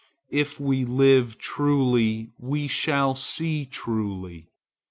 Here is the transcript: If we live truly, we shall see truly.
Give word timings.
If 0.31 0.59
we 0.59 0.83
live 0.83 1.37
truly, 1.37 2.31
we 2.39 2.67
shall 2.67 3.13
see 3.13 3.67
truly. 3.67 4.49